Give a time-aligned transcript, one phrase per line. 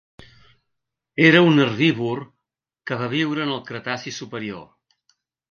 [1.25, 2.23] Era un herbívor
[2.91, 4.67] que va viure en el Cretaci superior.